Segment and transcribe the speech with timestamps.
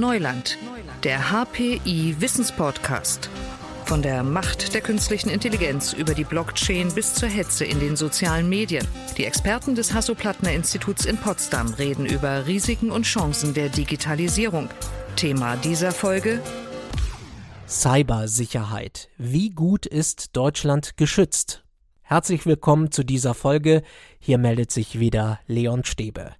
[0.00, 0.56] Neuland,
[1.04, 3.28] der HPI Wissenspodcast.
[3.84, 8.48] Von der Macht der künstlichen Intelligenz über die Blockchain bis zur Hetze in den sozialen
[8.48, 8.88] Medien.
[9.18, 14.70] Die Experten des Hasso-Plattner-Instituts in Potsdam reden über Risiken und Chancen der Digitalisierung.
[15.16, 16.40] Thema dieser Folge
[17.68, 19.10] Cybersicherheit.
[19.18, 21.62] Wie gut ist Deutschland geschützt?
[22.00, 23.82] Herzlich willkommen zu dieser Folge.
[24.18, 26.32] Hier meldet sich wieder Leon Stäbe.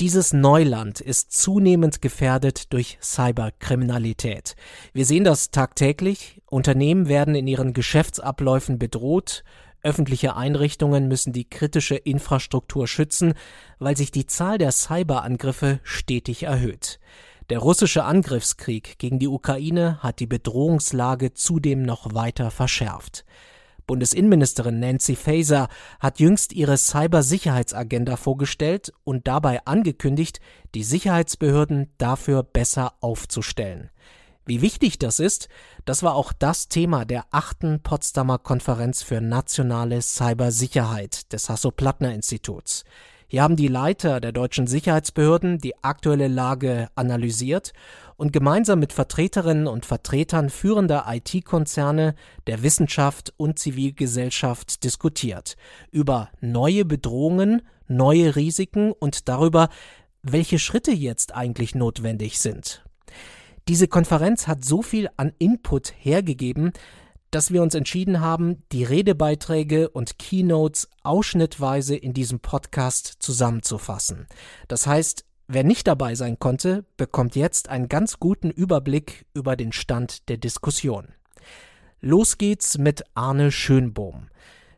[0.00, 4.56] Dieses Neuland ist zunehmend gefährdet durch Cyberkriminalität.
[4.92, 6.42] Wir sehen das tagtäglich.
[6.50, 9.44] Unternehmen werden in ihren Geschäftsabläufen bedroht.
[9.84, 13.34] Öffentliche Einrichtungen müssen die kritische Infrastruktur schützen,
[13.78, 16.98] weil sich die Zahl der Cyberangriffe stetig erhöht.
[17.48, 23.24] Der russische Angriffskrieg gegen die Ukraine hat die Bedrohungslage zudem noch weiter verschärft.
[23.86, 25.68] Bundesinnenministerin Nancy Faeser
[26.00, 30.40] hat jüngst ihre Cybersicherheitsagenda vorgestellt und dabei angekündigt,
[30.74, 33.90] die Sicherheitsbehörden dafür besser aufzustellen.
[34.46, 35.48] Wie wichtig das ist,
[35.86, 42.84] das war auch das Thema der achten Potsdamer Konferenz für nationale Cybersicherheit des Hasso-Plattner-Instituts.
[43.26, 47.72] Hier haben die Leiter der deutschen Sicherheitsbehörden die aktuelle Lage analysiert
[48.16, 52.14] und gemeinsam mit Vertreterinnen und Vertretern führender IT-Konzerne,
[52.46, 55.56] der Wissenschaft und Zivilgesellschaft diskutiert
[55.90, 59.68] über neue Bedrohungen, neue Risiken und darüber,
[60.22, 62.84] welche Schritte jetzt eigentlich notwendig sind.
[63.68, 66.72] Diese Konferenz hat so viel an Input hergegeben,
[67.34, 74.26] dass wir uns entschieden haben, die Redebeiträge und Keynotes ausschnittweise in diesem Podcast zusammenzufassen.
[74.68, 79.72] Das heißt, Wer nicht dabei sein konnte, bekommt jetzt einen ganz guten Überblick über den
[79.72, 81.08] Stand der Diskussion.
[82.00, 84.28] Los geht's mit Arne Schönbohm.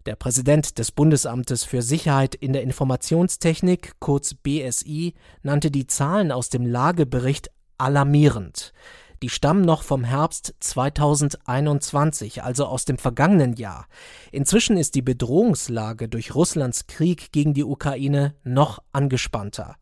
[0.07, 6.49] Der Präsident des Bundesamtes für Sicherheit in der Informationstechnik, kurz BSI, nannte die Zahlen aus
[6.49, 8.73] dem Lagebericht alarmierend.
[9.23, 13.87] Die stammen noch vom Herbst 2021, also aus dem vergangenen Jahr.
[14.31, 19.77] Inzwischen ist die Bedrohungslage durch Russlands Krieg gegen die Ukraine noch angespannter.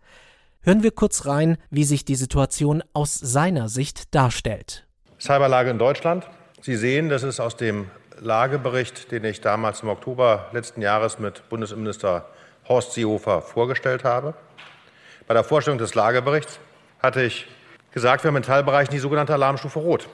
[0.63, 4.87] Hören wir kurz rein, wie sich die Situation aus seiner Sicht darstellt.
[5.19, 6.27] Cyberlage in Deutschland.
[6.63, 7.91] Sie sehen, das ist aus dem
[8.21, 12.27] Lagebericht, den ich damals im Oktober letzten Jahres mit Bundesinnenminister
[12.69, 14.35] Horst Seehofer vorgestellt habe.
[15.27, 16.61] Bei der Vorstellung des Lageberichts
[17.01, 17.47] hatte ich
[17.95, 20.09] gesagt, wir haben in Teilbereichen die sogenannte Alarmstufe Rot.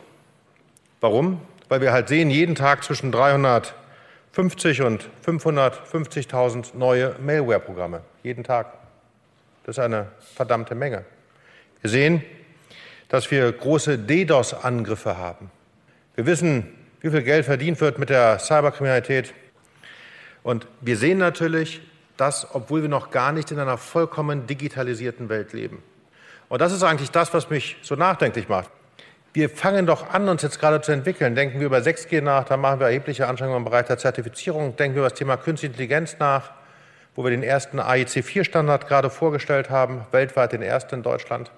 [1.00, 1.41] Warum?
[1.70, 8.02] Weil wir halt sehen, jeden Tag zwischen 350 und 550.000 neue Malware-Programme.
[8.22, 8.74] Jeden Tag.
[9.64, 11.06] Das ist eine verdammte Menge.
[11.80, 12.22] Wir sehen,
[13.08, 15.50] dass wir große DDoS-Angriffe haben.
[16.16, 19.32] Wir wissen, wie viel Geld verdient wird mit der Cyberkriminalität.
[20.42, 21.80] Und wir sehen natürlich,
[22.18, 25.82] dass, obwohl wir noch gar nicht in einer vollkommen digitalisierten Welt leben.
[26.50, 28.69] Und das ist eigentlich das, was mich so nachdenklich macht.
[29.33, 31.34] Wir fangen doch an, uns jetzt gerade zu entwickeln.
[31.34, 34.77] Denken wir über 6G nach, dann machen wir erhebliche Anstrengungen im Bereich der Zertifizierung.
[34.77, 36.50] Denken wir über das Thema Künstliche Intelligenz nach
[37.15, 41.50] wo wir den ersten AIC4-Standard gerade vorgestellt haben, weltweit den ersten in Deutschland,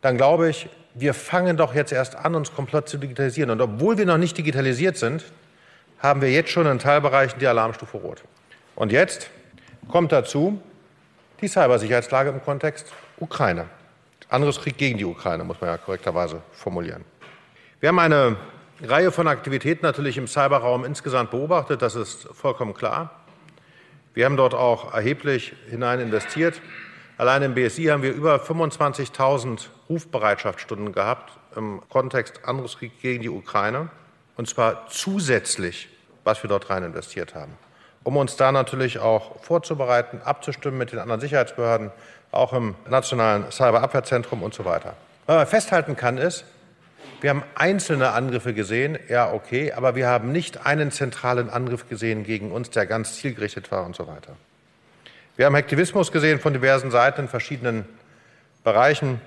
[0.00, 3.50] dann glaube ich, wir fangen doch jetzt erst an, uns komplett zu digitalisieren.
[3.50, 5.24] Und obwohl wir noch nicht digitalisiert sind,
[6.00, 8.22] haben wir jetzt schon in Teilbereichen die Alarmstufe Rot.
[8.74, 9.30] Und jetzt
[9.88, 10.60] kommt dazu
[11.40, 13.66] die Cybersicherheitslage im Kontext Ukraine.
[14.28, 17.04] Angriffskrieg gegen die Ukraine, muss man ja korrekterweise formulieren.
[17.80, 18.36] Wir haben eine
[18.82, 23.10] Reihe von Aktivitäten natürlich im Cyberraum insgesamt beobachtet, das ist vollkommen klar.
[24.14, 26.60] Wir haben dort auch erheblich hinein investiert.
[27.16, 33.90] Allein im BSI haben wir über 25.000 Rufbereitschaftsstunden gehabt im Kontext Angriffskrieg gegen die Ukraine.
[34.36, 35.88] Und zwar zusätzlich,
[36.24, 37.52] was wir dort rein investiert haben.
[38.04, 41.90] Um uns da natürlich auch vorzubereiten, abzustimmen mit den anderen Sicherheitsbehörden,
[42.30, 44.94] auch im nationalen Cyberabwehrzentrum und so weiter.
[45.26, 46.44] Was man festhalten kann, ist,
[47.20, 52.22] wir haben einzelne Angriffe gesehen, ja, okay, aber wir haben nicht einen zentralen Angriff gesehen
[52.22, 54.36] gegen uns, der ganz zielgerichtet war und so weiter.
[55.36, 57.84] Wir haben Aktivismus gesehen von diversen Seiten in verschiedenen
[58.64, 59.20] Bereichen.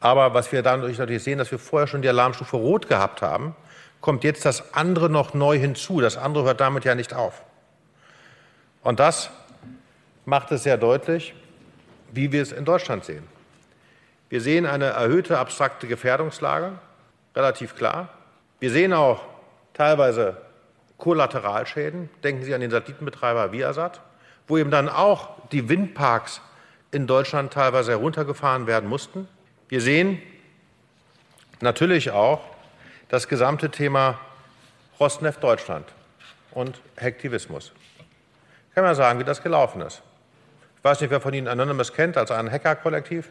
[0.00, 3.54] Aber was wir dadurch natürlich sehen, dass wir vorher schon die Alarmstufe Rot gehabt haben,
[4.00, 6.00] kommt jetzt das andere noch neu hinzu.
[6.00, 7.42] Das andere hört damit ja nicht auf.
[8.82, 9.30] Und das
[10.26, 11.34] macht es sehr deutlich,
[12.14, 13.24] wie wir es in Deutschland sehen.
[14.28, 16.72] Wir sehen eine erhöhte abstrakte Gefährdungslage,
[17.34, 18.08] relativ klar.
[18.60, 19.22] Wir sehen auch
[19.74, 20.38] teilweise
[20.98, 22.08] Kollateralschäden.
[22.22, 24.00] Denken Sie an den Satellitenbetreiber Viasat,
[24.46, 26.40] wo eben dann auch die Windparks
[26.90, 29.28] in Deutschland teilweise heruntergefahren werden mussten.
[29.68, 30.22] Wir sehen
[31.60, 32.40] natürlich auch
[33.08, 34.18] das gesamte Thema
[35.00, 35.92] Rosneft Deutschland
[36.52, 37.72] und Hektivismus.
[38.68, 40.02] Ich kann mal sagen, wie das gelaufen ist.
[40.84, 43.30] Ich weiß nicht, wer von Ihnen Anonymous kennt als ein Hacker-Kollektiv.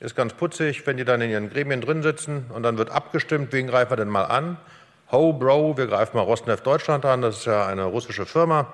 [0.00, 3.52] Ist ganz putzig, wenn die dann in ihren Gremien drin sitzen und dann wird abgestimmt,
[3.52, 4.56] wen greifen wir denn mal an?
[5.12, 8.72] Ho, Bro, wir greifen mal Rosneft Deutschland an, das ist ja eine russische Firma.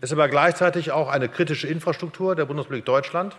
[0.00, 3.36] Ist aber gleichzeitig auch eine kritische Infrastruktur der Bundesrepublik Deutschland,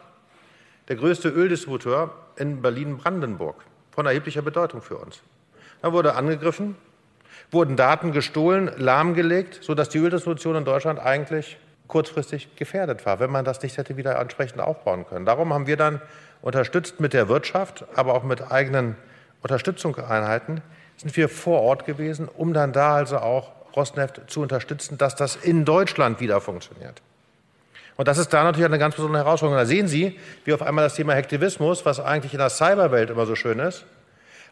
[0.90, 5.22] der größte Öldistributeur in Berlin-Brandenburg, von erheblicher Bedeutung für uns.
[5.82, 6.76] Da wurde angegriffen,
[7.50, 11.58] wurden Daten gestohlen, lahmgelegt, sodass die Öldistribution in Deutschland eigentlich
[11.90, 15.26] kurzfristig gefährdet war, wenn man das nicht hätte wieder entsprechend aufbauen können.
[15.26, 16.02] Darum haben wir dann
[16.42, 18.96] unterstützt mit der Wirtschaft, aber auch mit eigenen
[19.42, 20.62] Unterstützungseinheiten,
[20.96, 25.36] sind wir vor Ort gewesen, um dann da also auch Rosneft zu unterstützen, dass das
[25.36, 27.02] in Deutschland wieder funktioniert.
[27.98, 29.60] Und das ist da natürlich eine ganz besondere Herausforderung.
[29.60, 33.26] Da sehen Sie, wie auf einmal das Thema Hektivismus, was eigentlich in der Cyberwelt immer
[33.26, 33.86] so schön ist,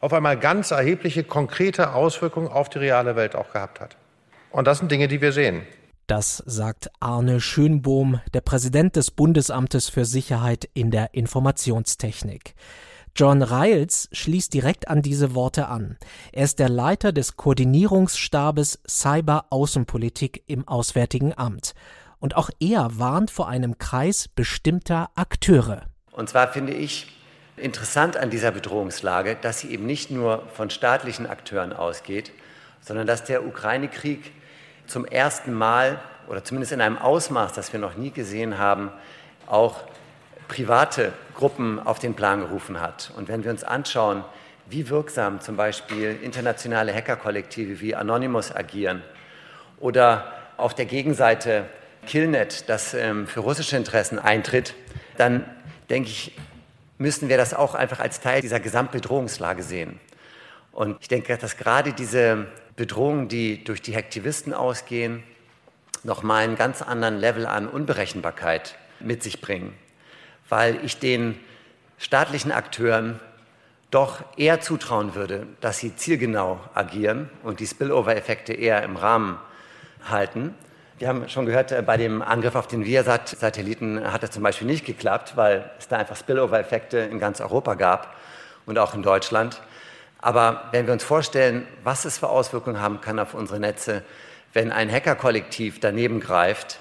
[0.02, 3.96] auf einmal ganz erhebliche, konkrete Auswirkungen auf die reale Welt auch gehabt hat.
[4.52, 5.64] Und das sind Dinge, die wir sehen.
[6.08, 12.56] Das sagt Arne Schönbohm, der Präsident des Bundesamtes für Sicherheit in der Informationstechnik.
[13.14, 15.98] John Riles schließt direkt an diese Worte an.
[16.32, 21.76] Er ist der Leiter des Koordinierungsstabes Cyber Außenpolitik im Auswärtigen Amt.
[22.20, 25.88] Und auch er warnt vor einem Kreis bestimmter Akteure.
[26.14, 27.08] Und zwar finde ich
[27.58, 32.32] interessant an dieser Bedrohungslage, dass sie eben nicht nur von staatlichen Akteuren ausgeht,
[32.80, 34.32] sondern dass der Ukraine-Krieg
[34.88, 38.92] zum ersten Mal oder zumindest in einem Ausmaß, das wir noch nie gesehen haben,
[39.46, 39.84] auch
[40.48, 43.12] private Gruppen auf den Plan gerufen hat.
[43.16, 44.24] Und wenn wir uns anschauen,
[44.70, 49.02] wie wirksam zum Beispiel internationale Hackerkollektive wie Anonymous agieren
[49.80, 51.66] oder auf der Gegenseite
[52.06, 54.76] Killnet, das ähm, für russische Interessen eintritt,
[55.18, 55.46] dann
[55.90, 56.36] denke ich,
[56.98, 60.00] müssen wir das auch einfach als Teil dieser Gesamtbedrohungslage sehen.
[60.72, 65.24] Und ich denke, dass gerade diese Bedrohungen, die durch die Hektivisten ausgehen,
[66.04, 69.74] nochmal einen ganz anderen Level an Unberechenbarkeit mit sich bringen,
[70.48, 71.38] weil ich den
[71.98, 73.20] staatlichen Akteuren
[73.90, 79.40] doch eher zutrauen würde, dass sie zielgenau agieren und die Spillover-Effekte eher im Rahmen
[80.10, 80.54] halten.
[81.00, 84.68] Wir haben schon gehört, äh, bei dem Angriff auf den Viasat-Satelliten hat es zum Beispiel
[84.68, 88.16] nicht geklappt, weil es da einfach Spillover-Effekte in ganz Europa gab
[88.66, 89.62] und auch in Deutschland.
[90.20, 94.04] Aber wenn wir uns vorstellen, was es für Auswirkungen haben kann auf unsere Netze,
[94.54, 96.80] wenn ein Hackerkollektiv daneben greift,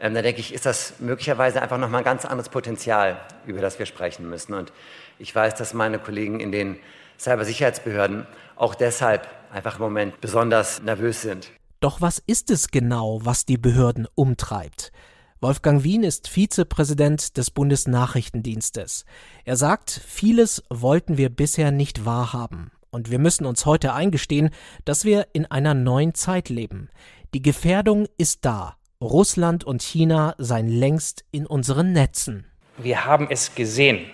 [0.00, 3.78] ähm, dann denke ich, ist das möglicherweise einfach nochmal ein ganz anderes Potenzial, über das
[3.78, 4.54] wir sprechen müssen.
[4.54, 4.72] Und
[5.18, 6.78] ich weiß, dass meine Kollegen in den
[7.18, 8.26] Cybersicherheitsbehörden
[8.56, 11.50] auch deshalb einfach im Moment besonders nervös sind.
[11.80, 14.92] Doch was ist es genau, was die Behörden umtreibt?
[15.40, 19.04] Wolfgang Wien ist Vizepräsident des Bundesnachrichtendienstes.
[19.44, 22.72] Er sagt, vieles wollten wir bisher nicht wahrhaben.
[22.90, 24.50] Und wir müssen uns heute eingestehen,
[24.84, 26.88] dass wir in einer neuen Zeit leben.
[27.34, 28.76] Die Gefährdung ist da.
[29.00, 32.46] Russland und China seien längst in unseren Netzen.
[32.78, 34.06] Wir haben es gesehen.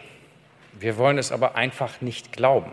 [0.78, 2.72] Wir wollen es aber einfach nicht glauben.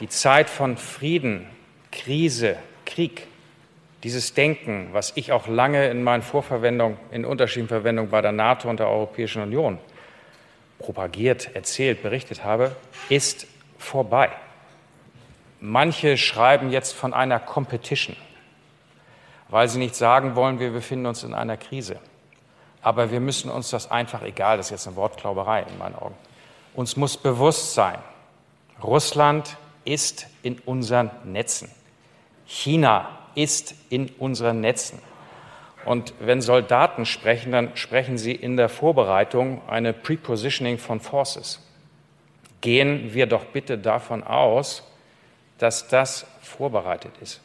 [0.00, 1.46] Die Zeit von Frieden,
[1.90, 3.26] Krise, Krieg,
[4.04, 8.78] dieses Denken, was ich auch lange in meinen Vorverwendungen, in unterschiedlichen bei der NATO und
[8.78, 9.78] der Europäischen Union
[10.78, 12.76] propagiert, erzählt, berichtet habe,
[13.08, 13.46] ist
[13.78, 14.30] vorbei.
[15.60, 18.16] Manche schreiben jetzt von einer Competition,
[19.48, 21.98] weil sie nicht sagen wollen, wir befinden uns in einer Krise.
[22.80, 26.14] Aber wir müssen uns das einfach, egal, das ist jetzt eine Wortklauberei in meinen Augen,
[26.74, 27.98] uns muss bewusst sein,
[28.82, 31.70] Russland ist in unseren Netzen.
[32.46, 35.00] China ist in unseren Netzen.
[35.84, 41.64] Und wenn Soldaten sprechen, dann sprechen sie in der Vorbereitung eine Prepositioning von Forces.
[42.60, 44.87] Gehen wir doch bitte davon aus,
[45.58, 47.40] dass das vorbereitet ist.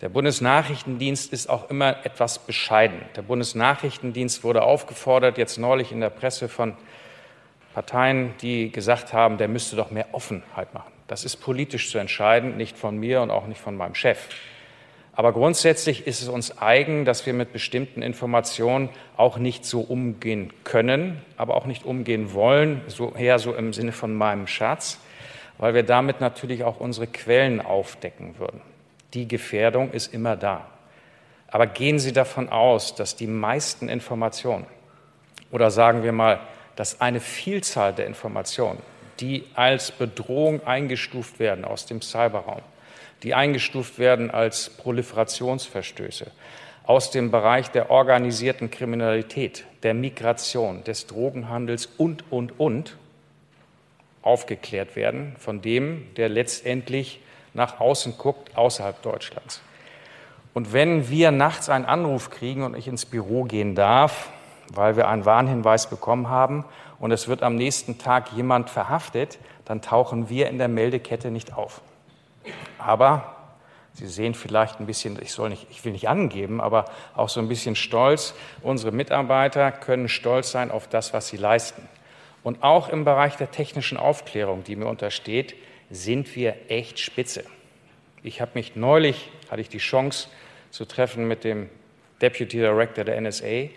[0.00, 3.00] Der Bundesnachrichtendienst ist auch immer etwas bescheiden.
[3.16, 6.76] Der Bundesnachrichtendienst wurde aufgefordert, jetzt neulich in der Presse von
[7.74, 10.92] Parteien, die gesagt haben, der müsste doch mehr Offenheit machen.
[11.08, 14.28] Das ist politisch zu entscheiden, nicht von mir und auch nicht von meinem Chef.
[15.18, 20.52] Aber grundsätzlich ist es uns eigen, dass wir mit bestimmten Informationen auch nicht so umgehen
[20.62, 25.00] können, aber auch nicht umgehen wollen, so eher so im Sinne von meinem Schatz,
[25.58, 28.60] weil wir damit natürlich auch unsere Quellen aufdecken würden.
[29.14, 30.66] Die Gefährdung ist immer da.
[31.48, 34.66] Aber gehen Sie davon aus, dass die meisten Informationen
[35.50, 36.40] oder sagen wir mal,
[36.76, 38.80] dass eine Vielzahl der Informationen,
[39.20, 42.62] die als Bedrohung eingestuft werden aus dem Cyberraum,
[43.22, 46.30] die eingestuft werden als Proliferationsverstöße,
[46.84, 52.96] aus dem Bereich der organisierten Kriminalität, der Migration, des Drogenhandels und, und, und,
[54.28, 57.20] aufgeklärt werden von dem, der letztendlich
[57.54, 59.62] nach außen guckt, außerhalb Deutschlands.
[60.52, 64.28] Und wenn wir nachts einen Anruf kriegen und ich ins Büro gehen darf,
[64.72, 66.64] weil wir einen Warnhinweis bekommen haben
[67.00, 71.54] und es wird am nächsten Tag jemand verhaftet, dann tauchen wir in der Meldekette nicht
[71.54, 71.80] auf.
[72.78, 73.34] Aber
[73.98, 76.84] Sie sehen vielleicht ein bisschen, ich, soll nicht, ich will nicht angeben, aber
[77.16, 78.32] auch so ein bisschen stolz.
[78.62, 81.88] Unsere Mitarbeiter können stolz sein auf das, was sie leisten.
[82.42, 85.54] Und auch im Bereich der technischen Aufklärung, die mir untersteht,
[85.90, 87.44] sind wir echt spitze.
[88.22, 90.28] Ich habe mich neulich, hatte ich die Chance
[90.70, 91.68] zu treffen mit dem
[92.20, 93.68] Deputy Director der NSA,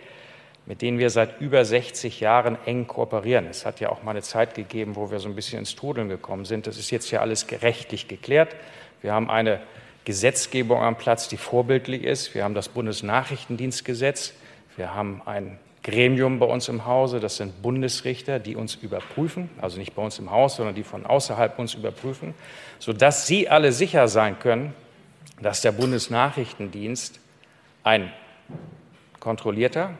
[0.65, 3.47] mit denen wir seit über 60 Jahren eng kooperieren.
[3.47, 6.09] Es hat ja auch mal eine Zeit gegeben, wo wir so ein bisschen ins Trudeln
[6.09, 6.67] gekommen sind.
[6.67, 8.55] Das ist jetzt ja alles gerechtlich geklärt.
[9.01, 9.61] Wir haben eine
[10.05, 12.33] Gesetzgebung am Platz, die vorbildlich ist.
[12.35, 14.33] Wir haben das Bundesnachrichtendienstgesetz.
[14.75, 19.79] Wir haben ein Gremium bei uns im Hause, das sind Bundesrichter, die uns überprüfen, also
[19.79, 22.35] nicht bei uns im Haus, sondern die von außerhalb uns überprüfen,
[22.79, 24.73] sodass Sie alle sicher sein können,
[25.41, 27.19] dass der Bundesnachrichtendienst
[27.83, 28.11] ein
[29.19, 29.95] kontrollierter,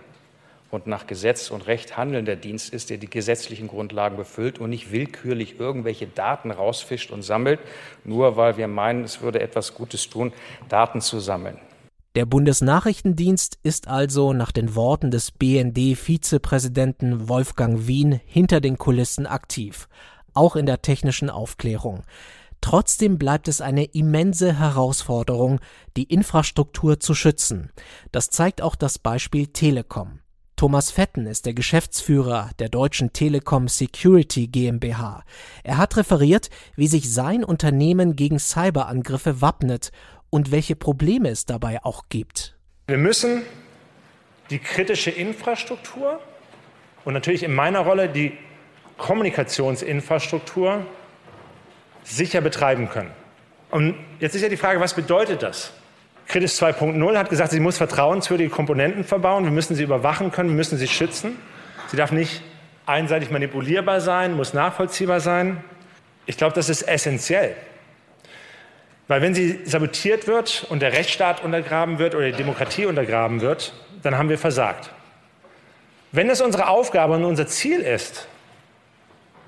[0.71, 4.91] und nach Gesetz und Recht handelnder Dienst ist, der die gesetzlichen Grundlagen befüllt und nicht
[4.91, 7.59] willkürlich irgendwelche Daten rausfischt und sammelt,
[8.05, 10.31] nur weil wir meinen, es würde etwas Gutes tun,
[10.69, 11.59] Daten zu sammeln.
[12.15, 19.87] Der Bundesnachrichtendienst ist also nach den Worten des BND-Vizepräsidenten Wolfgang Wien hinter den Kulissen aktiv,
[20.33, 22.03] auch in der technischen Aufklärung.
[22.59, 25.61] Trotzdem bleibt es eine immense Herausforderung,
[25.95, 27.71] die Infrastruktur zu schützen.
[28.11, 30.19] Das zeigt auch das Beispiel Telekom.
[30.57, 35.23] Thomas Fetten ist der Geschäftsführer der Deutschen Telekom Security GmbH.
[35.63, 39.91] Er hat referiert, wie sich sein Unternehmen gegen Cyberangriffe wappnet
[40.31, 42.57] und welche Probleme es dabei auch gibt.
[42.87, 43.43] Wir müssen
[44.49, 46.19] die kritische Infrastruktur
[47.05, 48.31] und natürlich in meiner Rolle die
[48.97, 50.85] Kommunikationsinfrastruktur
[52.03, 53.11] sicher betreiben können.
[53.69, 55.71] Und jetzt ist ja die Frage, was bedeutet das?
[56.27, 59.43] Kritis 2.0 hat gesagt, sie muss vertrauenswürdige Komponenten verbauen.
[59.43, 61.37] Wir müssen sie überwachen können, wir müssen sie schützen.
[61.89, 62.41] Sie darf nicht
[62.85, 65.63] einseitig manipulierbar sein, muss nachvollziehbar sein.
[66.25, 67.55] Ich glaube, das ist essentiell.
[69.07, 73.73] Weil wenn sie sabotiert wird und der Rechtsstaat untergraben wird oder die Demokratie untergraben wird,
[74.03, 74.89] dann haben wir versagt.
[76.11, 78.27] Wenn es unsere Aufgabe und unser Ziel ist,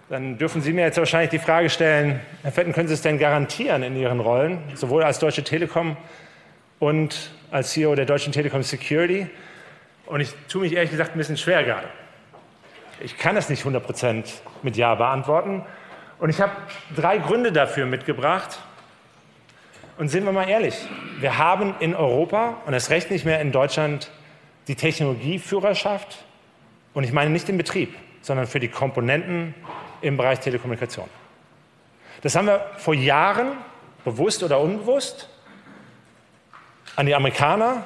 [0.09, 3.17] dann dürfen Sie mir jetzt wahrscheinlich die Frage stellen, Herr Fetten, können Sie es denn
[3.17, 5.97] garantieren in Ihren Rollen, sowohl als Deutsche Telekom
[6.79, 9.27] und als CEO der Deutschen Telekom Security.
[10.05, 11.87] Und ich tue mich ehrlich gesagt ein bisschen schwer gerade.
[12.99, 15.63] Ich kann das nicht 100 Prozent mit Ja beantworten.
[16.19, 16.51] Und ich habe
[16.95, 18.59] drei Gründe dafür mitgebracht.
[19.97, 20.75] Und sind wir mal ehrlich,
[21.19, 24.09] wir haben in Europa und erst recht nicht mehr in Deutschland
[24.67, 26.23] die Technologieführerschaft.
[26.93, 29.53] Und ich meine nicht den Betrieb, sondern für die Komponenten
[30.01, 31.07] im Bereich Telekommunikation.
[32.21, 33.51] Das haben wir vor Jahren,
[34.03, 35.29] bewusst oder unbewusst,
[36.95, 37.83] an die Amerikaner,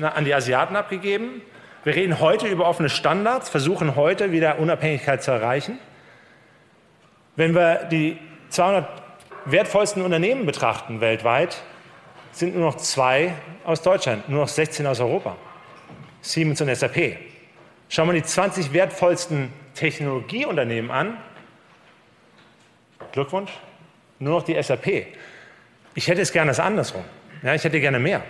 [0.00, 1.42] an die Asiaten abgegeben.
[1.84, 5.78] Wir reden heute über offene Standards, versuchen heute wieder Unabhängigkeit zu erreichen.
[7.36, 8.18] Wenn wir die
[8.50, 9.11] 200
[9.44, 11.62] wertvollsten Unternehmen betrachten weltweit,
[12.32, 13.34] sind nur noch zwei
[13.64, 15.36] aus Deutschland, nur noch 16 aus Europa.
[16.22, 17.16] Siemens und SAP.
[17.88, 21.18] Schauen wir die 20 wertvollsten Technologieunternehmen an.
[23.12, 23.52] Glückwunsch.
[24.18, 25.06] Nur noch die SAP.
[25.94, 27.04] Ich hätte es gerne andersrum.
[27.42, 28.22] Ja, ich hätte gerne mehr.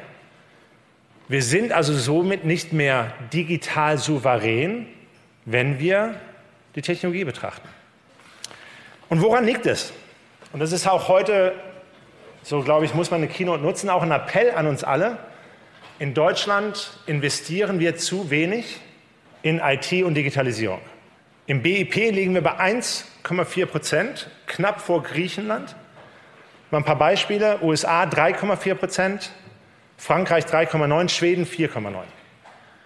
[1.29, 4.87] Wir sind also somit nicht mehr digital souverän,
[5.45, 6.17] wenn wir
[6.75, 7.69] die Technologie betrachten.
[9.09, 9.93] Und woran liegt es?
[10.53, 11.55] Und das ist auch heute,
[12.43, 15.17] so glaube ich, muss man eine Keynote nutzen, auch ein Appell an uns alle.
[15.99, 18.81] In Deutschland investieren wir zu wenig
[19.43, 20.81] in IT und Digitalisierung.
[21.47, 25.75] Im BIP liegen wir bei 1,4 Prozent, knapp vor Griechenland.
[26.71, 27.59] Mal ein paar Beispiele.
[27.63, 29.31] USA 3,4 Prozent,
[29.97, 31.95] Frankreich 3,9, Schweden 4,9.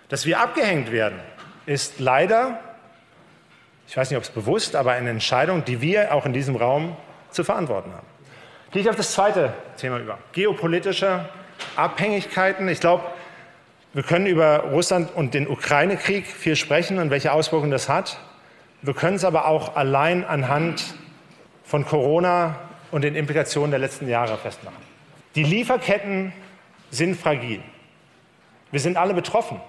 [0.08, 1.18] Dass wir abgehängt werden,
[1.66, 2.60] ist leider,
[3.88, 6.96] ich weiß nicht, ob es bewusst, aber eine Entscheidung, die wir auch in diesem Raum
[7.30, 8.06] zu verantworten haben.
[8.70, 10.18] Gehe ich auf das zweite Thema über.
[10.32, 11.28] Geopolitische
[11.76, 12.68] Abhängigkeiten.
[12.68, 13.04] Ich glaube,
[13.92, 18.18] wir können über Russland und den Ukraine-Krieg viel sprechen und welche Auswirkungen das hat.
[18.82, 20.94] Wir können es aber auch allein anhand
[21.64, 22.56] von Corona
[22.90, 24.76] und den Implikationen der letzten Jahre festmachen.
[25.34, 26.32] Die Lieferketten
[26.90, 27.60] sind fragil.
[28.70, 29.60] Wir sind alle betroffen,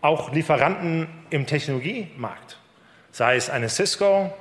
[0.00, 2.58] auch Lieferanten im Technologiemarkt.
[3.10, 4.32] Sei es eine Cisco,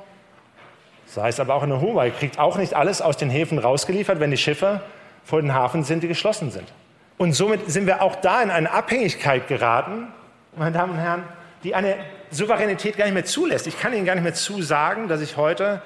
[1.14, 4.32] sei es aber auch eine Huawei, kriegt auch nicht alles aus den Häfen rausgeliefert, wenn
[4.32, 4.82] die Schiffe
[5.26, 6.72] vor den Hafen sind, die geschlossen sind.
[7.18, 10.08] Und somit sind wir auch da in eine Abhängigkeit geraten,
[10.56, 11.24] meine Damen und Herren,
[11.64, 11.96] die eine
[12.32, 13.68] Souveränität gar nicht mehr zulässt.
[13.68, 15.82] Ich kann Ihnen gar nicht mehr zusagen, dass ich heute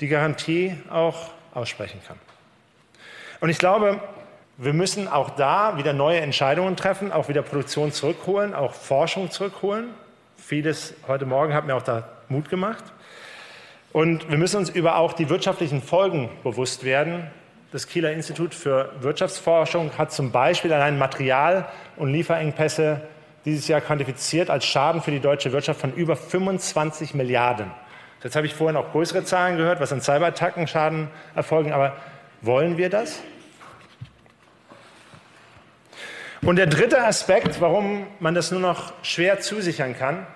[0.00, 2.18] die Garantie auch aussprechen kann.
[3.40, 4.00] Und ich glaube,
[4.56, 9.88] Wir müssen auch da wieder neue Entscheidungen treffen, auch wieder Produktion zurückholen, auch Forschung zurückholen.
[10.36, 12.84] Vieles heute Morgen hat mir auch da Mut gemacht.
[13.94, 17.30] Und wir müssen uns über auch die wirtschaftlichen Folgen bewusst werden.
[17.70, 23.02] Das Kieler Institut für Wirtschaftsforschung hat zum Beispiel allein Material- und Lieferengpässe
[23.44, 27.70] dieses Jahr quantifiziert als Schaden für die deutsche Wirtschaft von über 25 Milliarden.
[28.24, 31.72] Jetzt habe ich vorhin auch größere Zahlen gehört, was an Cyberattacken Schaden erfolgen.
[31.72, 31.96] Aber
[32.42, 33.20] wollen wir das?
[36.42, 40.26] Und der dritte Aspekt, warum man das nur noch schwer zusichern kann,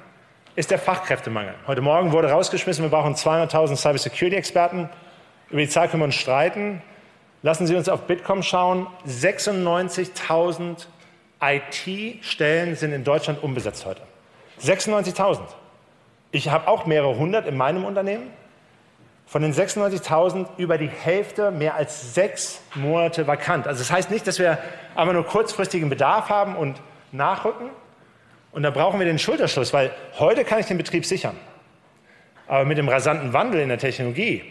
[0.59, 1.55] ist der Fachkräftemangel.
[1.69, 4.89] Heute Morgen wurde rausgeschmissen, wir brauchen 200.000 Cybersecurity-Experten.
[5.51, 6.83] Über die Zahl können wir uns streiten.
[7.43, 8.89] Lassen Sie uns auf Bitkom schauen.
[9.07, 10.87] 96.000
[11.41, 14.03] IT-Stellen sind in Deutschland unbesetzt heute.
[14.61, 15.43] 96.000.
[16.33, 18.29] Ich habe auch mehrere hundert in meinem Unternehmen.
[19.27, 23.69] Von den 96.000 über die Hälfte mehr als sechs Monate vakant.
[23.69, 24.59] Also das heißt nicht, dass wir
[24.97, 26.81] aber nur kurzfristigen Bedarf haben und
[27.13, 27.71] nachrücken.
[28.53, 31.37] Und da brauchen wir den Schulterschluss, weil heute kann ich den Betrieb sichern.
[32.47, 34.43] Aber mit dem rasanten Wandel in der Technologie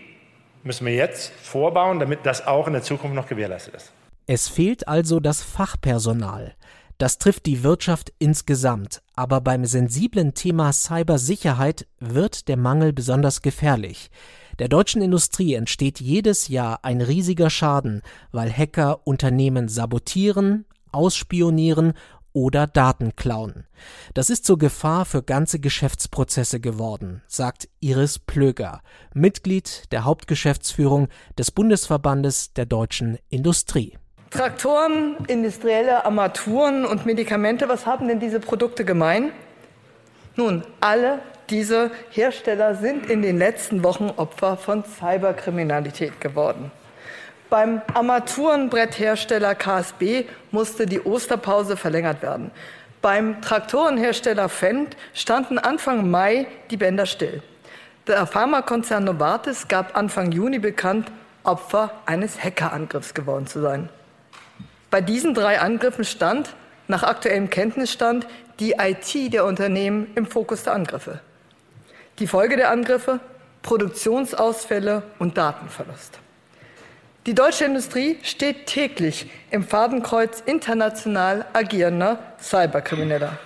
[0.64, 3.92] müssen wir jetzt vorbauen, damit das auch in der Zukunft noch gewährleistet ist.
[4.28, 6.54] Es fehlt also das Fachpersonal.
[6.98, 14.10] Das trifft die Wirtschaft insgesamt, aber beim sensiblen Thema Cybersicherheit wird der Mangel besonders gefährlich.
[14.58, 18.02] Der deutschen Industrie entsteht jedes Jahr ein riesiger Schaden,
[18.32, 21.94] weil Hacker Unternehmen sabotieren, ausspionieren
[22.38, 23.66] oder Daten klauen.
[24.14, 31.08] Das ist zur Gefahr für ganze Geschäftsprozesse geworden, sagt Iris Plöger, Mitglied der Hauptgeschäftsführung
[31.40, 33.98] des Bundesverbandes der deutschen Industrie.
[34.30, 39.32] Traktoren, industrielle Armaturen und Medikamente, was haben denn diese Produkte gemein?
[40.36, 46.72] Nun, alle diese Hersteller sind in den letzten Wochen Opfer von Cyberkriminalität geworden.
[47.50, 52.52] Beim Armaturenbretthersteller KSB musste die Osterpause verlängert werden.
[53.02, 57.42] Beim Traktorenhersteller Fendt standen Anfang Mai die Bänder still.
[58.06, 61.12] Der Pharmakonzern Novartis gab Anfang Juni bekannt,
[61.44, 63.88] Opfer eines Hackerangriffs geworden zu sein.
[64.90, 66.54] Bei diesen drei Angriffen stand,
[66.90, 68.28] nach aktuellem Kenntnisstand,
[68.60, 71.20] die IT der Unternehmen im Fokus der Angriffe.
[72.20, 73.20] Die Folge der Angriffe?
[73.62, 76.20] Produktionsausfälle und Datenverlust.
[77.28, 83.38] Die deutsche Industrie steht täglich im Fadenkreuz international agierender Cyberkrimineller.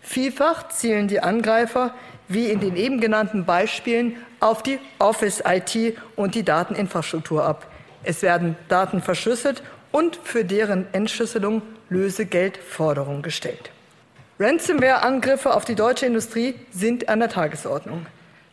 [0.00, 1.92] Vielfach zielen die Angreifer,
[2.28, 7.66] wie in den eben genannten Beispielen, auf die Office-IT und die Dateninfrastruktur ab.
[8.04, 13.72] Es werden Daten verschlüsselt und für deren Entschlüsselung Lösegeldforderungen gestellt.
[14.38, 18.06] Ransomware-Angriffe auf die deutsche Industrie sind an der Tagesordnung.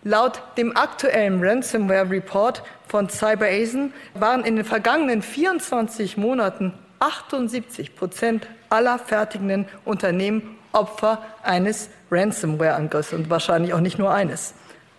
[0.03, 8.47] Laut dem aktuellen Ransomware Report von CyberAsen waren in den vergangenen 24 Monaten 78 Prozent
[8.69, 14.55] aller fertigenden Unternehmen Opfer eines Ransomware-Angriffs und wahrscheinlich auch nicht nur eines.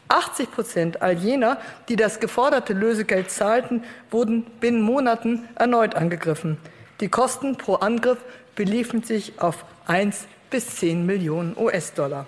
[0.09, 1.57] 80 Prozent all jener,
[1.89, 6.59] die das geforderte Lösegeld zahlten, wurden binnen Monaten erneut angegriffen.
[7.01, 8.19] Die Kosten pro Angriff
[8.55, 12.27] beliefen sich auf 1 bis 10 Millionen US-Dollar.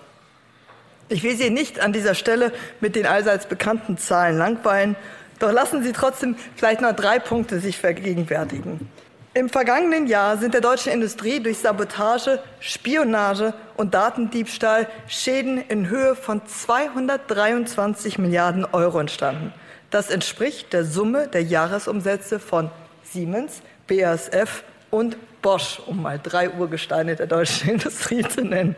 [1.07, 4.95] Ich will Sie nicht an dieser Stelle mit den allseits bekannten Zahlen langweilen,
[5.39, 8.89] doch lassen Sie trotzdem vielleicht noch drei Punkte sich vergegenwärtigen.
[9.33, 16.15] Im vergangenen Jahr sind der deutschen Industrie durch Sabotage, Spionage und Datendiebstahl Schäden in Höhe
[16.15, 19.53] von 223 Milliarden Euro entstanden.
[19.91, 22.71] Das entspricht der Summe der Jahresumsätze von
[23.03, 28.75] Siemens, BASF und Bosch, um mal drei Urgesteine der deutschen Industrie zu nennen.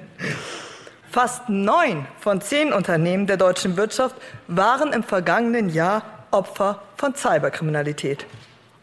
[1.09, 4.15] Fast neun von zehn Unternehmen der deutschen Wirtschaft
[4.47, 8.25] waren im vergangenen Jahr Opfer von Cyberkriminalität.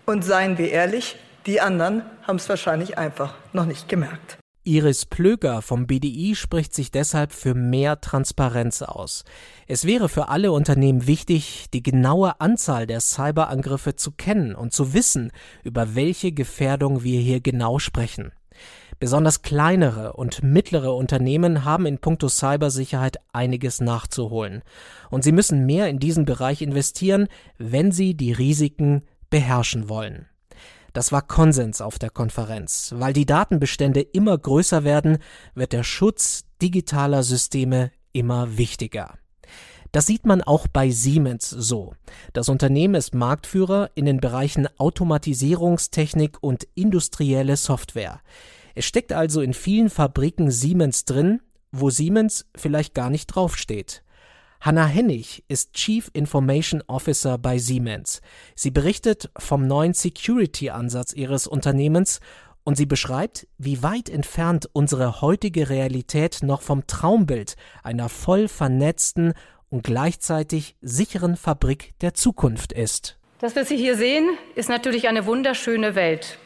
[0.06, 4.38] Und seien wir ehrlich, die anderen haben es wahrscheinlich einfach noch nicht gemerkt.
[4.66, 9.24] Iris Plöger vom BDI spricht sich deshalb für mehr Transparenz aus.
[9.66, 14.94] Es wäre für alle Unternehmen wichtig, die genaue Anzahl der Cyberangriffe zu kennen und zu
[14.94, 15.32] wissen,
[15.64, 18.32] über welche Gefährdung wir hier genau sprechen.
[18.98, 24.62] Besonders kleinere und mittlere Unternehmen haben in puncto Cybersicherheit einiges nachzuholen.
[25.10, 30.26] Und sie müssen mehr in diesen Bereich investieren, wenn sie die Risiken beherrschen wollen.
[30.92, 32.94] Das war Konsens auf der Konferenz.
[32.96, 35.18] Weil die Datenbestände immer größer werden,
[35.54, 39.18] wird der Schutz digitaler Systeme immer wichtiger.
[39.94, 41.94] Das sieht man auch bei Siemens so.
[42.32, 48.20] Das Unternehmen ist Marktführer in den Bereichen Automatisierungstechnik und industrielle Software.
[48.74, 54.02] Es steckt also in vielen Fabriken Siemens drin, wo Siemens vielleicht gar nicht draufsteht.
[54.60, 58.20] Hanna Hennig ist Chief Information Officer bei Siemens.
[58.56, 62.18] Sie berichtet vom neuen Security-Ansatz ihres Unternehmens
[62.64, 69.34] und sie beschreibt, wie weit entfernt unsere heutige Realität noch vom Traumbild einer voll vernetzten
[69.74, 73.16] und gleichzeitig sicheren Fabrik der Zukunft ist.
[73.40, 76.38] Das, was Sie hier sehen, ist natürlich eine wunderschöne Welt,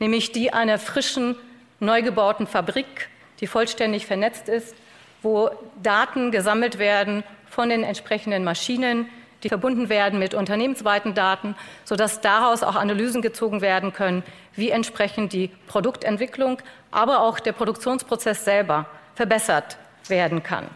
[0.00, 1.36] nämlich die einer frischen,
[1.78, 3.08] neu gebauten Fabrik,
[3.38, 4.74] die vollständig vernetzt ist,
[5.22, 5.50] wo
[5.84, 9.06] Daten gesammelt werden von den entsprechenden Maschinen,
[9.44, 14.24] die verbunden werden mit unternehmensweiten Daten, sodass daraus auch Analysen gezogen werden können,
[14.56, 16.58] wie entsprechend die Produktentwicklung,
[16.90, 19.76] aber auch der Produktionsprozess selber verbessert
[20.08, 20.66] werden kann.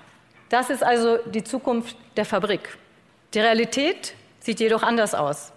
[0.49, 2.79] Das ist also die Zukunft der Fabrik.
[3.35, 5.53] Die Realität sieht jedoch anders aus.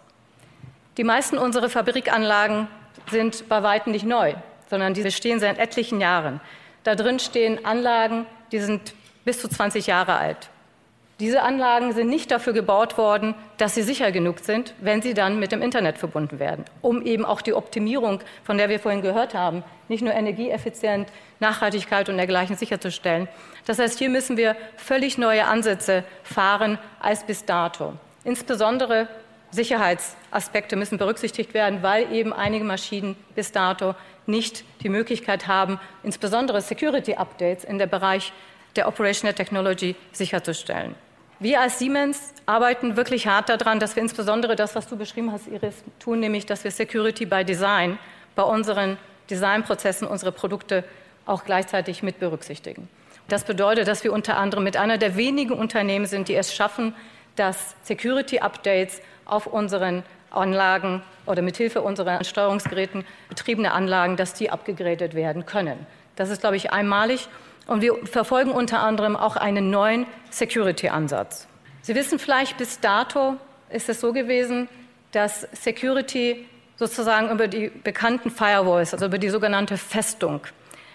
[0.98, 2.68] Die meisten unserer Fabrikanlagen
[3.10, 4.34] sind bei weitem nicht neu,
[4.70, 6.42] sondern die bestehen seit etlichen Jahren.
[6.84, 10.50] Da drin stehen Anlagen, die sind bis zu 20 Jahre alt.
[11.22, 15.40] Diese Anlagen sind nicht dafür gebaut worden, dass sie sicher genug sind, wenn sie dann
[15.40, 19.36] mit dem Internet verbunden werden, um eben auch die Optimierung, von der wir vorhin gehört
[19.36, 21.08] haben, nicht nur energieeffizient,
[21.40, 23.28] Nachhaltigkeit und dergleichen sicherzustellen.
[23.68, 27.94] Das heißt, hier müssen wir völlig neue Ansätze fahren als bis dato.
[28.24, 29.08] Insbesondere
[29.52, 33.94] Sicherheitsaspekte müssen berücksichtigt werden, weil eben einige Maschinen bis dato
[34.26, 38.34] nicht die Möglichkeit haben, insbesondere Security Updates in der Bereich
[38.76, 40.96] der Operational Technology sicherzustellen.
[41.42, 45.48] Wir als Siemens arbeiten wirklich hart daran, dass wir insbesondere das, was du beschrieben hast,
[45.48, 47.98] Iris, tun, nämlich dass wir Security by Design
[48.36, 50.84] bei unseren Designprozessen, unsere Produkte
[51.26, 52.88] auch gleichzeitig mit berücksichtigen.
[53.28, 56.94] Das bedeutet, dass wir unter anderem mit einer der wenigen Unternehmen sind, die es schaffen,
[57.36, 65.16] dass Security Updates auf unseren Anlagen oder mithilfe unserer Steuerungsgeräten betriebene Anlagen, dass die abgegradet
[65.16, 65.88] werden können.
[66.16, 67.30] Das ist, glaube ich, einmalig
[67.72, 71.48] und wir verfolgen unter anderem auch einen neuen Security-Ansatz.
[71.82, 73.38] Sie wissen vielleicht, bis dato
[73.70, 74.68] ist es so gewesen,
[75.14, 80.42] dass Security sozusagen über die bekannten Firewalls, also über die sogenannte Festung,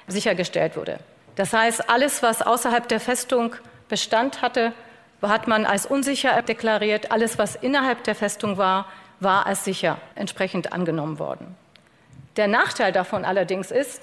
[0.07, 0.99] sichergestellt wurde.
[1.35, 3.55] Das heißt, alles, was außerhalb der Festung
[3.89, 4.73] Bestand hatte,
[5.23, 7.11] hat man als unsicher deklariert.
[7.11, 8.87] Alles, was innerhalb der Festung war,
[9.19, 11.57] war als sicher entsprechend angenommen worden.
[12.37, 14.03] Der Nachteil davon allerdings ist,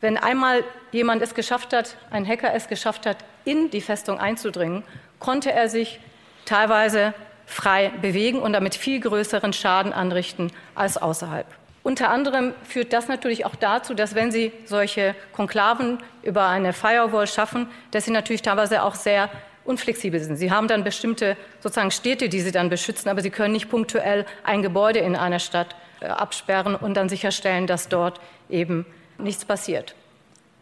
[0.00, 4.82] wenn einmal jemand es geschafft hat, ein Hacker es geschafft hat, in die Festung einzudringen,
[5.18, 6.00] konnte er sich
[6.44, 7.14] teilweise
[7.46, 11.46] frei bewegen und damit viel größeren Schaden anrichten als außerhalb.
[11.82, 17.28] Unter anderem führt das natürlich auch dazu, dass wenn Sie solche Konklaven über eine Firewall
[17.28, 19.30] schaffen, dass Sie natürlich teilweise auch sehr
[19.64, 20.36] unflexibel sind.
[20.36, 24.26] Sie haben dann bestimmte sozusagen Städte, die Sie dann beschützen, aber Sie können nicht punktuell
[24.42, 28.84] ein Gebäude in einer Stadt äh, absperren und dann sicherstellen, dass dort eben
[29.18, 29.94] nichts passiert.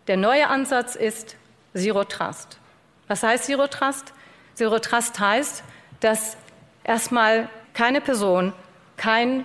[0.06, 1.36] Der neue Ansatz ist
[1.74, 2.58] Zero Trust.
[3.08, 4.12] Was heißt Zero Trust?
[4.54, 5.64] Zero Trust heißt,
[6.00, 6.36] dass
[6.84, 8.52] erstmal keine Person,
[8.96, 9.44] kein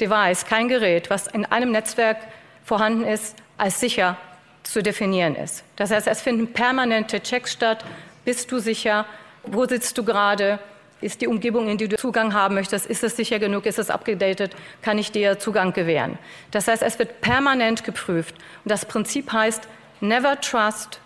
[0.00, 2.18] Device, kein Gerät, was in einem Netzwerk
[2.64, 4.16] vorhanden ist, als sicher
[4.62, 5.64] zu definieren ist.
[5.76, 7.84] Das heißt, es finden permanente Checks statt.
[8.24, 9.06] Bist du sicher?
[9.44, 10.58] Wo sitzt du gerade?
[11.00, 13.66] Ist die Umgebung, in die du Zugang haben möchtest, ist es sicher genug?
[13.66, 14.56] Ist es abgedatet?
[14.82, 16.18] Kann ich dir Zugang gewähren?
[16.50, 18.34] Das heißt, es wird permanent geprüft.
[18.64, 19.68] Und das Prinzip heißt,
[20.00, 21.00] never trust,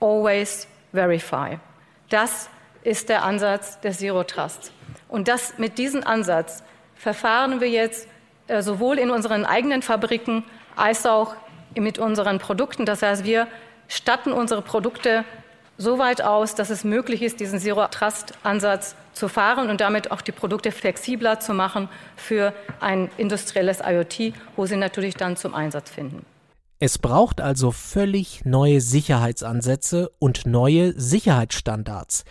[0.00, 1.58] always verify.
[2.10, 2.50] Das
[2.82, 4.72] ist der Ansatz der Zero Trust.
[5.08, 6.62] Und das, mit diesem Ansatz
[6.94, 8.06] verfahren wir jetzt
[8.48, 10.44] äh, sowohl in unseren eigenen Fabriken
[10.76, 11.34] als auch
[11.74, 12.84] mit unseren Produkten.
[12.84, 13.46] Das heißt, wir
[13.88, 15.24] statten unsere Produkte
[15.76, 20.32] so weit aus, dass es möglich ist, diesen Zero-Trust-Ansatz zu fahren und damit auch die
[20.32, 26.24] Produkte flexibler zu machen für ein industrielles IoT, wo sie natürlich dann zum Einsatz finden.
[26.80, 32.24] Es braucht also völlig neue Sicherheitsansätze und neue Sicherheitsstandards.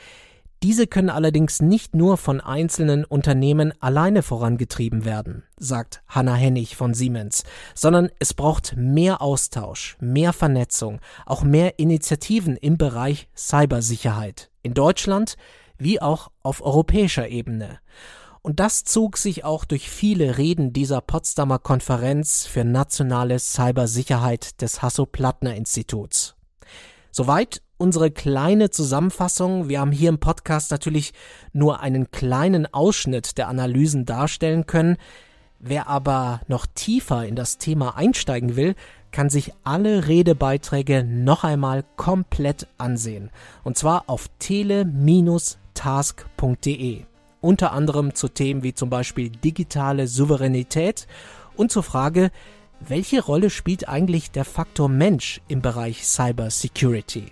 [0.64, 6.96] Diese können allerdings nicht nur von einzelnen Unternehmen alleine vorangetrieben werden, sagt Hanna Hennig von
[6.96, 7.44] Siemens,
[7.76, 15.36] sondern es braucht mehr Austausch, mehr Vernetzung, auch mehr Initiativen im Bereich Cybersicherheit in Deutschland
[15.78, 17.80] wie auch auf europäischer Ebene.
[18.42, 24.82] Und das zog sich auch durch viele Reden dieser Potsdamer Konferenz für nationale Cybersicherheit des
[24.82, 26.36] Hasso-Plattner-Instituts.
[27.12, 29.70] Soweit unsere kleine Zusammenfassung.
[29.70, 31.14] Wir haben hier im Podcast natürlich
[31.54, 34.98] nur einen kleinen Ausschnitt der Analysen darstellen können.
[35.60, 38.76] Wer aber noch tiefer in das Thema einsteigen will,
[39.12, 43.32] kann sich alle Redebeiträge noch einmal komplett ansehen.
[43.64, 44.28] Und zwar auf
[45.78, 47.04] tele-task.de.
[47.40, 51.08] Unter anderem zu Themen wie zum Beispiel digitale Souveränität
[51.56, 52.32] und zur Frage,
[52.80, 57.32] welche Rolle spielt eigentlich der Faktor Mensch im Bereich Cyber Security?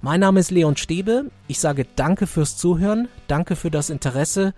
[0.00, 1.30] Mein Name ist Leon Stäbe.
[1.48, 4.54] Ich sage danke fürs Zuhören, danke für das Interesse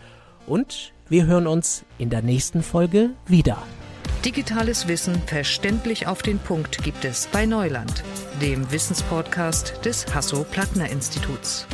[0.47, 3.63] und wir hören uns in der nächsten Folge wieder.
[4.25, 8.05] Digitales Wissen verständlich auf den Punkt gibt es bei Neuland,
[8.43, 11.67] dem Wissenspodcast des Hasso-Plattner-Instituts.